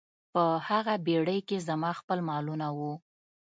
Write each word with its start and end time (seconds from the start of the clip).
په 0.33 0.43
هغه 0.67 0.93
بیړۍ 1.05 1.39
کې 1.47 1.57
زما 1.67 1.91
خپل 1.99 2.19
مالونه 2.29 2.67
وو. 2.77 2.93